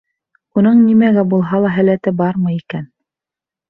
Уның 0.61 0.79
нимәгә 0.85 1.25
булһа 1.35 1.63
ла 1.69 1.77
һәләте 1.79 2.17
бармы 2.25 2.59
икән? 2.61 2.93